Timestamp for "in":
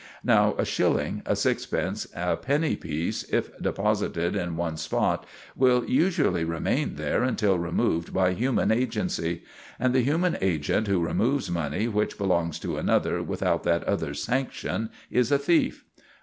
4.35-4.57